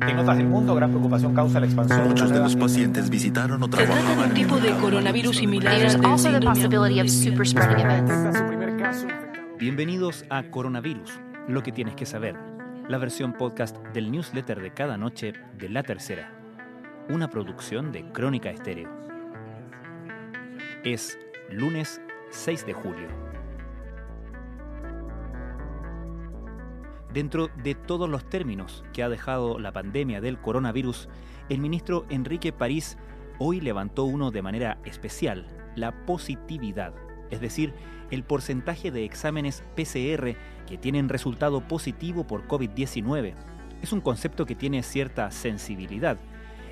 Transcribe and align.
En 0.00 0.18
otras 0.18 0.38
del 0.38 0.46
mundo, 0.46 0.74
gran 0.74 0.90
preocupación 0.90 1.34
causa 1.34 1.60
la 1.60 1.66
expansión. 1.66 2.08
Muchos 2.08 2.30
de 2.30 2.38
los 2.38 2.56
pacientes 2.56 3.10
visitaron 3.10 3.62
o 3.62 3.66
Se 3.66 3.70
trata 3.70 3.86
de 3.86 3.92
un 3.92 3.98
trabajaban 3.98 4.30
en 4.30 4.34
tipo 4.34 4.56
el 4.56 4.62
de 4.62 4.72
coronavirus 4.72 5.36
similar 5.36 5.74
al 5.74 5.90
síndrome. 5.90 6.54
Bienvenidos 9.58 10.24
a 10.30 10.44
Coronavirus, 10.44 11.20
lo 11.48 11.62
que 11.62 11.72
tienes 11.72 11.94
que 11.96 12.06
saber, 12.06 12.34
la 12.88 12.96
versión 12.96 13.34
podcast 13.34 13.76
del 13.92 14.10
newsletter 14.10 14.62
de 14.62 14.72
cada 14.72 14.96
noche 14.96 15.34
de 15.58 15.68
La 15.68 15.82
Tercera, 15.82 16.32
una 17.10 17.28
producción 17.28 17.92
de 17.92 18.10
Crónica 18.10 18.48
Estéreo. 18.50 18.88
Es 20.82 21.18
lunes 21.50 22.00
6 22.30 22.64
de 22.64 22.72
julio. 22.72 23.08
Dentro 27.12 27.48
de 27.64 27.74
todos 27.74 28.08
los 28.08 28.28
términos 28.28 28.84
que 28.92 29.02
ha 29.02 29.08
dejado 29.08 29.58
la 29.58 29.72
pandemia 29.72 30.20
del 30.20 30.38
coronavirus, 30.38 31.08
el 31.48 31.58
ministro 31.58 32.06
Enrique 32.08 32.52
París 32.52 32.96
hoy 33.38 33.60
levantó 33.60 34.04
uno 34.04 34.30
de 34.30 34.42
manera 34.42 34.78
especial, 34.84 35.48
la 35.74 36.06
positividad, 36.06 36.94
es 37.30 37.40
decir, 37.40 37.74
el 38.12 38.22
porcentaje 38.22 38.92
de 38.92 39.04
exámenes 39.04 39.64
PCR 39.74 40.36
que 40.68 40.78
tienen 40.78 41.08
resultado 41.08 41.66
positivo 41.66 42.26
por 42.26 42.46
COVID-19. 42.46 43.34
Es 43.82 43.92
un 43.92 44.00
concepto 44.00 44.46
que 44.46 44.54
tiene 44.54 44.84
cierta 44.84 45.32
sensibilidad. 45.32 46.16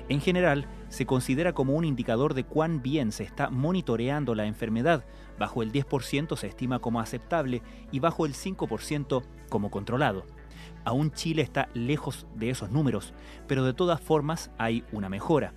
En 0.07 0.21
general, 0.21 0.67
se 0.89 1.05
considera 1.05 1.53
como 1.53 1.73
un 1.73 1.85
indicador 1.85 2.33
de 2.33 2.43
cuán 2.43 2.81
bien 2.81 3.11
se 3.11 3.23
está 3.23 3.49
monitoreando 3.49 4.35
la 4.35 4.45
enfermedad. 4.45 5.05
Bajo 5.37 5.63
el 5.63 5.71
10% 5.71 6.35
se 6.35 6.47
estima 6.47 6.79
como 6.79 6.99
aceptable 6.99 7.61
y 7.91 7.99
bajo 7.99 8.25
el 8.25 8.33
5% 8.33 9.23
como 9.49 9.71
controlado. 9.71 10.25
Aún 10.83 11.11
Chile 11.11 11.41
está 11.41 11.69
lejos 11.73 12.27
de 12.35 12.49
esos 12.49 12.71
números, 12.71 13.13
pero 13.47 13.63
de 13.63 13.73
todas 13.73 14.01
formas 14.01 14.51
hay 14.57 14.83
una 14.91 15.09
mejora. 15.09 15.53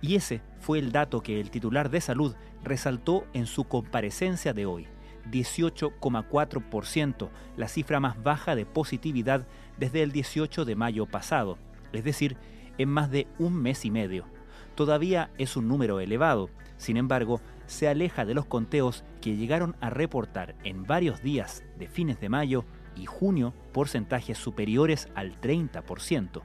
Y 0.00 0.14
ese 0.14 0.42
fue 0.60 0.78
el 0.78 0.92
dato 0.92 1.22
que 1.22 1.40
el 1.40 1.50
titular 1.50 1.90
de 1.90 2.00
salud 2.00 2.34
resaltó 2.62 3.26
en 3.32 3.46
su 3.46 3.64
comparecencia 3.64 4.52
de 4.52 4.66
hoy. 4.66 4.86
18,4%, 5.30 7.30
la 7.56 7.68
cifra 7.68 7.98
más 7.98 8.22
baja 8.22 8.54
de 8.54 8.66
positividad 8.66 9.46
desde 9.78 10.02
el 10.02 10.12
18 10.12 10.64
de 10.64 10.76
mayo 10.76 11.06
pasado, 11.06 11.58
es 11.92 12.04
decir, 12.04 12.36
en 12.78 12.88
más 12.88 13.10
de 13.10 13.26
un 13.38 13.54
mes 13.54 13.84
y 13.84 13.90
medio. 13.90 14.35
Todavía 14.76 15.30
es 15.38 15.56
un 15.56 15.68
número 15.68 16.00
elevado, 16.00 16.50
sin 16.76 16.98
embargo, 16.98 17.40
se 17.66 17.88
aleja 17.88 18.26
de 18.26 18.34
los 18.34 18.44
conteos 18.44 19.04
que 19.22 19.34
llegaron 19.34 19.74
a 19.80 19.88
reportar 19.88 20.54
en 20.64 20.84
varios 20.84 21.22
días 21.22 21.64
de 21.78 21.88
fines 21.88 22.20
de 22.20 22.28
mayo 22.28 22.64
y 22.94 23.06
junio 23.06 23.54
porcentajes 23.72 24.36
superiores 24.36 25.08
al 25.14 25.40
30%. 25.40 26.42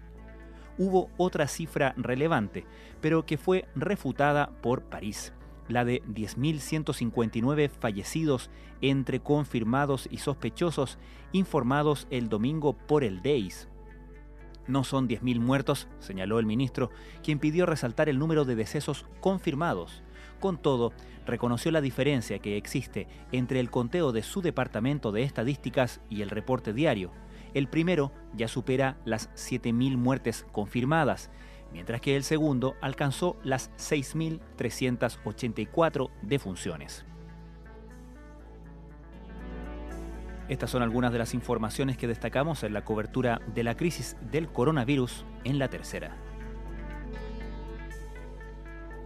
Hubo 0.78 1.10
otra 1.18 1.48
cifra 1.48 1.94
relevante, 1.98 2.66
pero 3.02 3.26
que 3.26 3.38
fue 3.38 3.66
refutada 3.76 4.50
por 4.62 4.84
París, 4.84 5.34
la 5.68 5.84
de 5.84 6.02
10.159 6.04 7.70
fallecidos 7.70 8.50
entre 8.82 9.20
confirmados 9.20 10.08
y 10.10 10.18
sospechosos 10.18 10.98
informados 11.34 12.08
el 12.10 12.30
domingo 12.30 12.74
por 12.74 13.04
el 13.04 13.22
DEIS. 13.22 13.68
No 14.68 14.84
son 14.84 15.08
10.000 15.08 15.40
muertos, 15.40 15.88
señaló 16.00 16.40
el 16.40 16.46
ministro, 16.46 16.90
quien 17.24 17.40
pidió 17.40 17.66
resaltar 17.66 18.10
el 18.10 18.20
número 18.20 18.44
de 18.46 18.56
decesos 18.56 19.06
confirmados. 19.20 20.04
Con 20.40 20.58
todo, 20.58 20.94
reconoció 21.26 21.72
la 21.72 21.82
diferencia 21.82 22.40
que 22.40 22.56
existe 22.58 23.08
entre 23.32 23.60
el 23.60 23.70
conteo 23.70 24.12
de 24.12 24.24
su 24.24 24.42
departamento 24.42 25.12
de 25.12 25.24
estadísticas 25.24 26.02
y 26.10 26.22
el 26.22 26.30
reporte 26.30 26.74
diario. 26.74 27.12
El 27.54 27.68
primero 27.68 28.14
ya 28.34 28.48
supera 28.48 28.98
las 29.06 29.30
7.000 29.34 29.98
muertes 29.98 30.46
confirmadas, 30.52 31.30
mientras 31.72 32.02
que 32.02 32.16
el 32.16 32.24
segundo 32.24 32.76
alcanzó 32.82 33.38
las 33.44 33.72
6.384 33.78 36.10
defunciones. 36.22 37.06
Estas 40.52 40.70
son 40.70 40.84
algunas 40.84 41.14
de 41.14 41.18
las 41.18 41.34
informaciones 41.34 41.96
que 41.96 42.10
destacamos 42.10 42.64
en 42.64 42.74
la 42.74 42.84
cobertura 42.84 43.40
de 43.56 43.64
la 43.64 43.78
crisis 43.78 44.18
del 44.34 44.50
coronavirus 44.50 45.24
en 45.46 45.60
la 45.60 45.70
tercera. 45.70 46.18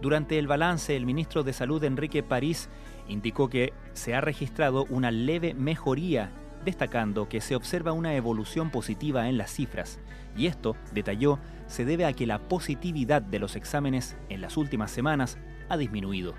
Durante 0.02 0.40
el 0.40 0.48
balance, 0.48 0.96
el 0.96 1.06
ministro 1.06 1.44
de 1.44 1.52
Salud 1.52 1.84
Enrique 1.84 2.24
París 2.24 2.68
indicó 3.06 3.48
que 3.48 3.72
se 3.92 4.16
ha 4.16 4.20
registrado 4.20 4.86
una 4.90 5.12
leve 5.12 5.54
mejoría, 5.54 6.32
destacando 6.64 7.28
que 7.28 7.40
se 7.40 7.54
observa 7.54 7.92
una 7.92 8.16
evolución 8.16 8.70
positiva 8.70 9.28
en 9.28 9.38
las 9.38 9.52
cifras, 9.52 10.00
y 10.36 10.48
esto, 10.48 10.74
detalló, 10.92 11.38
se 11.68 11.84
debe 11.84 12.06
a 12.06 12.12
que 12.12 12.26
la 12.26 12.40
positividad 12.40 13.22
de 13.22 13.38
los 13.38 13.54
exámenes 13.54 14.16
en 14.30 14.40
las 14.40 14.56
últimas 14.56 14.90
semanas 14.90 15.38
ha 15.68 15.76
disminuido. 15.76 16.34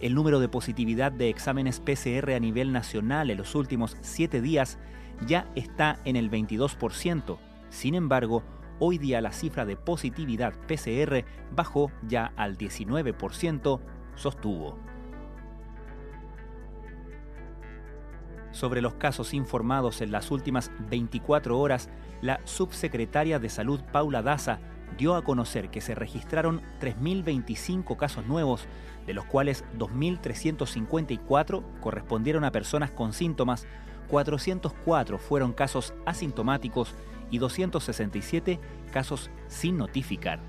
El 0.00 0.14
número 0.14 0.40
de 0.40 0.48
positividad 0.48 1.12
de 1.12 1.28
exámenes 1.28 1.80
PCR 1.80 2.32
a 2.32 2.40
nivel 2.40 2.72
nacional 2.72 3.30
en 3.30 3.38
los 3.38 3.54
últimos 3.54 3.96
siete 4.00 4.40
días 4.40 4.78
ya 5.26 5.46
está 5.54 6.00
en 6.04 6.16
el 6.16 6.30
22%. 6.30 7.38
Sin 7.70 7.94
embargo, 7.94 8.42
hoy 8.78 8.98
día 8.98 9.20
la 9.20 9.32
cifra 9.32 9.64
de 9.64 9.76
positividad 9.76 10.54
PCR 10.66 11.24
bajó 11.54 11.90
ya 12.06 12.32
al 12.36 12.56
19%, 12.56 13.80
sostuvo. 14.14 14.78
Sobre 18.52 18.80
los 18.80 18.94
casos 18.94 19.34
informados 19.34 20.00
en 20.00 20.12
las 20.12 20.30
últimas 20.30 20.70
24 20.88 21.58
horas, 21.58 21.90
la 22.22 22.40
subsecretaria 22.44 23.40
de 23.40 23.48
Salud 23.48 23.80
Paula 23.92 24.22
Daza 24.22 24.60
dio 24.96 25.14
a 25.14 25.22
conocer 25.22 25.70
que 25.70 25.80
se 25.80 25.94
registraron 25.94 26.62
3.025 26.80 27.96
casos 27.96 28.26
nuevos, 28.26 28.66
de 29.06 29.14
los 29.14 29.24
cuales 29.24 29.64
2.354 29.78 31.62
correspondieron 31.80 32.44
a 32.44 32.52
personas 32.52 32.90
con 32.90 33.12
síntomas, 33.12 33.66
404 34.08 35.18
fueron 35.18 35.52
casos 35.52 35.94
asintomáticos 36.06 36.94
y 37.30 37.38
267 37.38 38.60
casos 38.92 39.30
sin 39.48 39.78
notificar. 39.78 40.40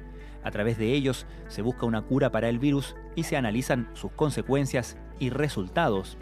A 0.43 0.51
través 0.51 0.77
de 0.77 0.93
ellos 0.93 1.25
se 1.47 1.61
busca 1.61 1.85
una 1.85 2.01
cura 2.01 2.31
para 2.31 2.49
el 2.49 2.59
virus 2.59 2.95
y 3.15 3.23
se 3.23 3.37
analizan 3.37 3.89
sus 3.93 4.11
consecuencias 4.11 4.97
y 5.17 5.29
resultados. 5.29 6.17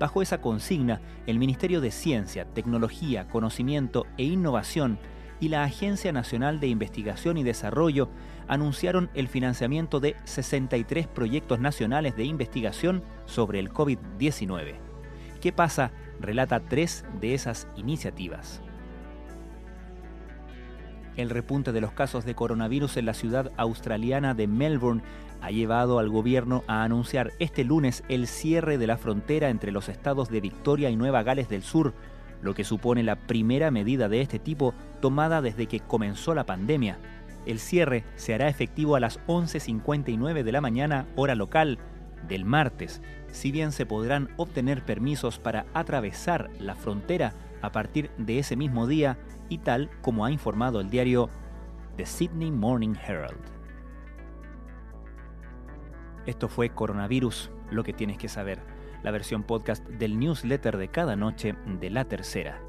Bajo 0.00 0.22
esa 0.22 0.40
consigna, 0.40 1.00
el 1.26 1.38
Ministerio 1.38 1.80
de 1.80 1.90
Ciencia, 1.90 2.46
Tecnología, 2.46 3.28
Conocimiento 3.28 4.06
e 4.16 4.24
Innovación 4.24 4.98
y 5.40 5.48
la 5.48 5.64
Agencia 5.64 6.12
Nacional 6.12 6.60
de 6.60 6.68
Investigación 6.68 7.36
y 7.36 7.44
Desarrollo 7.44 8.08
anunciaron 8.48 9.10
el 9.14 9.28
financiamiento 9.28 10.00
de 10.00 10.16
63 10.24 11.06
proyectos 11.06 11.60
nacionales 11.60 12.16
de 12.16 12.24
investigación 12.24 13.02
sobre 13.26 13.58
el 13.58 13.70
COVID-19. 13.70 14.74
¿Qué 15.40 15.52
pasa? 15.52 15.92
Relata 16.20 16.60
tres 16.60 17.04
de 17.20 17.34
esas 17.34 17.68
iniciativas. 17.76 18.62
El 21.16 21.30
repunte 21.30 21.72
de 21.72 21.80
los 21.80 21.92
casos 21.92 22.24
de 22.24 22.34
coronavirus 22.34 22.96
en 22.96 23.06
la 23.06 23.14
ciudad 23.14 23.50
australiana 23.56 24.34
de 24.34 24.46
Melbourne 24.46 25.02
ha 25.40 25.50
llevado 25.50 25.98
al 25.98 26.08
gobierno 26.08 26.64
a 26.66 26.84
anunciar 26.84 27.32
este 27.38 27.64
lunes 27.64 28.04
el 28.08 28.26
cierre 28.26 28.78
de 28.78 28.86
la 28.86 28.98
frontera 28.98 29.50
entre 29.50 29.72
los 29.72 29.88
estados 29.88 30.28
de 30.28 30.40
Victoria 30.40 30.90
y 30.90 30.96
Nueva 30.96 31.22
Gales 31.22 31.48
del 31.48 31.62
Sur, 31.62 31.94
lo 32.42 32.54
que 32.54 32.64
supone 32.64 33.02
la 33.02 33.16
primera 33.16 33.70
medida 33.70 34.08
de 34.08 34.20
este 34.20 34.38
tipo 34.38 34.74
tomada 35.00 35.42
desde 35.42 35.66
que 35.66 35.80
comenzó 35.80 36.34
la 36.34 36.46
pandemia. 36.46 36.98
El 37.46 37.58
cierre 37.58 38.04
se 38.16 38.34
hará 38.34 38.48
efectivo 38.48 38.96
a 38.96 39.00
las 39.00 39.20
11.59 39.26 40.42
de 40.42 40.52
la 40.52 40.60
mañana 40.60 41.06
hora 41.16 41.34
local 41.34 41.78
del 42.26 42.44
martes, 42.44 43.00
si 43.30 43.52
bien 43.52 43.72
se 43.72 43.86
podrán 43.86 44.28
obtener 44.36 44.84
permisos 44.84 45.38
para 45.38 45.66
atravesar 45.74 46.50
la 46.58 46.74
frontera 46.74 47.32
a 47.62 47.72
partir 47.72 48.10
de 48.18 48.38
ese 48.38 48.56
mismo 48.56 48.86
día 48.86 49.18
y 49.48 49.58
tal 49.58 49.90
como 50.02 50.24
ha 50.24 50.30
informado 50.30 50.80
el 50.80 50.90
diario 50.90 51.30
The 51.96 52.06
Sydney 52.06 52.50
Morning 52.50 52.94
Herald. 52.94 53.40
Esto 56.26 56.48
fue 56.48 56.70
Coronavirus, 56.70 57.50
lo 57.70 57.82
que 57.84 57.94
tienes 57.94 58.18
que 58.18 58.28
saber, 58.28 58.60
la 59.02 59.10
versión 59.10 59.42
podcast 59.42 59.86
del 59.86 60.18
newsletter 60.18 60.76
de 60.76 60.88
cada 60.88 61.16
noche 61.16 61.54
de 61.80 61.90
La 61.90 62.04
Tercera. 62.04 62.60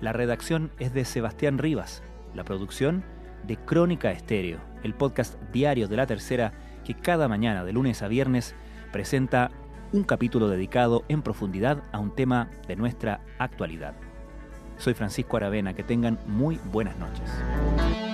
La 0.00 0.12
redacción 0.12 0.70
es 0.78 0.92
de 0.94 1.04
Sebastián 1.04 1.58
Rivas, 1.58 2.02
la 2.34 2.44
producción 2.44 3.04
de 3.44 3.56
Crónica 3.56 4.10
Estéreo, 4.10 4.58
el 4.82 4.94
podcast 4.94 5.40
diario 5.52 5.88
de 5.88 5.96
La 5.96 6.06
Tercera 6.06 6.52
que 6.84 6.94
cada 6.94 7.28
mañana 7.28 7.64
de 7.64 7.72
lunes 7.72 8.02
a 8.02 8.08
viernes 8.08 8.54
presenta 8.92 9.50
un 9.92 10.04
capítulo 10.04 10.48
dedicado 10.48 11.04
en 11.08 11.22
profundidad 11.22 11.82
a 11.92 11.98
un 11.98 12.14
tema 12.14 12.50
de 12.66 12.76
nuestra 12.76 13.20
actualidad. 13.38 13.94
Soy 14.78 14.94
Francisco 14.94 15.36
Aravena, 15.36 15.74
que 15.74 15.84
tengan 15.84 16.18
muy 16.26 16.58
buenas 16.72 16.96
noches. 16.98 18.11